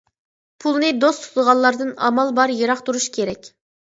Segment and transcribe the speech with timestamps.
[0.63, 3.53] پۇلنى دوست تۇتىدىغانلاردىن ئامال بار يىراق تۇرۇش كېرەك.